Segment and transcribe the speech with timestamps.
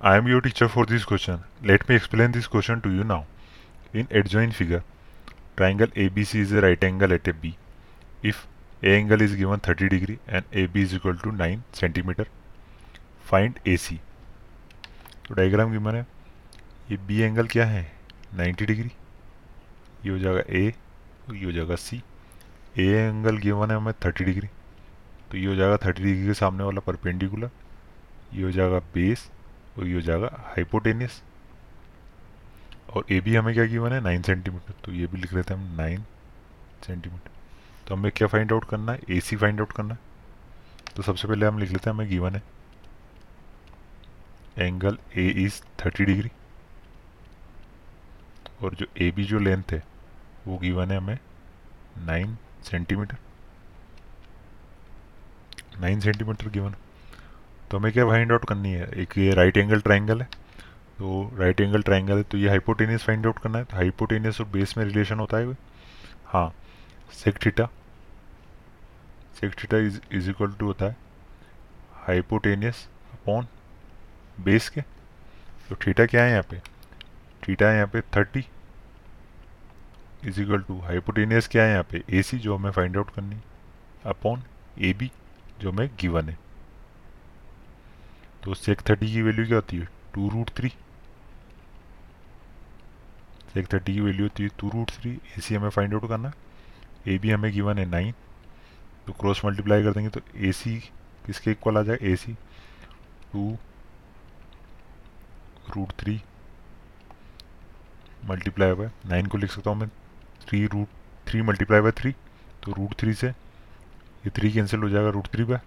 [0.00, 1.40] I am your teacher for this question.
[1.62, 3.26] Let me explain this question to you now.
[3.94, 4.82] In adjoint figure,
[5.56, 7.56] triangle ABC is a right angle at a B.
[8.22, 8.46] If
[8.82, 12.26] A angle is given 30 degree and AB is equal to 9 centimeter,
[13.24, 13.98] find AC.
[15.28, 16.06] तो diagram given है
[16.90, 17.84] ये B angle क्या है
[18.36, 18.90] 90 degree
[20.06, 20.62] ये हो जाएगा ए
[21.32, 22.02] ये हो जाएगा सी
[22.78, 24.48] ए एंगल गिवन है हमें 30 डिग्री
[25.30, 27.50] तो ये हो जाएगा 30 डिग्री के सामने वाला परपेंडिकुलर
[28.34, 29.28] ये हो जाएगा बेस
[29.78, 31.22] और ये हो जाएगा हाइपोटेनियस
[32.90, 34.00] और ए भी हमें क्या गिवन है?
[34.00, 36.04] नाइन सेंटीमीटर तो ये भी लिख रहे थे हम नाइन
[36.86, 37.30] सेंटीमीटर
[37.88, 39.00] तो हमें क्या फाइंड आउट करना है?
[39.10, 40.00] ए सी फाइंड आउट करना है।
[40.96, 42.42] तो सबसे पहले हम लिख लेते हैं हमें गिवन है।
[44.58, 46.30] Angle A is thirty degree
[48.62, 49.82] और जो ए बी जो लेंथ है,
[50.46, 51.18] वो गिवन है हमें
[51.98, 53.16] nine centimetre
[55.80, 56.74] nine centimetre given
[57.72, 58.86] तो हमें क्या फाइंड आउट करनी है?
[58.92, 60.26] एक ये राइट एंगल ट्राइंगल है।
[60.98, 64.46] तो राइट एंगल ट्राइंगल है तो ये हाइपोटेनियस फाइंड आउट करना है। तो हाइपोटेनियस और
[64.48, 65.56] बेस में रिलेशन होता है
[66.26, 66.52] हाँ
[67.14, 67.68] sec theta
[69.40, 70.96] sec is is equal to होता है
[72.06, 73.46] हाइपोटेनियस अपॉन
[74.40, 74.80] बेस के।
[75.68, 76.58] तो थीटा क्या है यहाँ पे?
[77.48, 78.44] थीटा है यहाँ पे thirty
[80.24, 82.02] is equal to hypotenuse क्या है यहाँ पे?
[82.10, 83.42] ए सी जो हमें फाइंड आउट करनी है
[84.06, 84.42] अपॉन
[84.80, 85.10] ए बी
[85.60, 86.38] जो हमें गिवन है।
[88.44, 89.88] तो सेक थर्टी की वैल्यू क्या होती है?
[90.14, 90.68] Two root three
[93.54, 96.32] sec thirty की वैल्यू होती है two root three A C हमें फाइंड आउट करना
[97.08, 98.12] ए बी हमें गिवन है नाइन
[99.06, 100.78] तो क्रॉस मल्टीप्लाई कर देंगे तो ए सी
[101.26, 102.32] किसके इक्वल आ जाएगा A C
[103.32, 103.58] two
[105.76, 106.22] root three
[108.24, 109.88] multiply by nine को लिख सकता हूँ मैं।
[110.48, 110.88] Three root
[111.28, 112.12] three multiply by three
[112.62, 115.60] तो रूट थ्री से ये थ्री कैंसिल हो जाएगा रूट थ्री बाय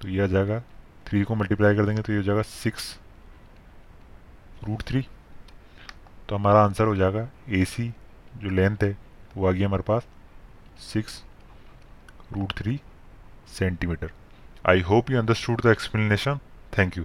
[0.00, 0.62] तो ये आ जाएगा
[1.06, 2.98] थ्री को मल्टीप्लाई कर देंगे तो ये हो जाएगा सिक्स
[4.64, 5.06] रूट थ्री
[6.28, 7.94] तो हमारा आंसर हो जाएगा ए सी
[8.36, 8.96] जो लेंथ है,
[9.36, 10.06] वो आ गई हमारे पास
[10.92, 11.22] six
[12.32, 12.80] root three
[13.58, 14.10] centimetre
[14.68, 16.38] I hope you understood the explanation
[16.78, 17.04] thank you